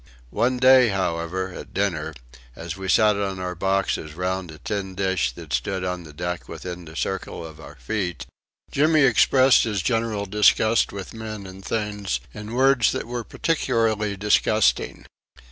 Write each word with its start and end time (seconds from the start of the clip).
One 0.31 0.57
day, 0.57 0.87
however, 0.87 1.53
at 1.53 1.75
dinner, 1.75 2.15
as 2.55 2.75
we 2.75 2.89
sat 2.89 3.17
on 3.17 3.37
our 3.39 3.53
boxes 3.53 4.15
round 4.15 4.49
a 4.49 4.57
tin 4.57 4.95
dish 4.95 5.31
that 5.33 5.53
stood 5.53 5.83
on 5.83 6.05
the 6.05 6.11
deck 6.11 6.49
within 6.49 6.85
the 6.85 6.95
circle 6.95 7.45
of 7.45 7.59
our 7.61 7.75
feet, 7.75 8.25
Jimmy 8.71 9.01
expressed 9.01 9.63
his 9.63 9.83
general 9.83 10.25
disgust 10.25 10.91
with 10.91 11.13
men 11.13 11.45
and 11.45 11.63
things 11.63 12.19
in 12.33 12.53
words 12.55 12.91
that 12.93 13.05
were 13.05 13.23
particularly 13.23 14.17
disgusting. 14.17 15.05